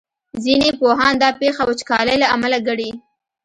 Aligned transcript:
ځینې 0.43 0.69
پوهان 0.79 1.13
دا 1.23 1.29
پېښه 1.41 1.63
وچکالۍ 1.69 2.15
له 2.21 2.27
امله 2.35 2.57
ګڼي. 2.67 2.89